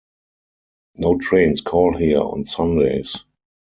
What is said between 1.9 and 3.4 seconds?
here on Sundays.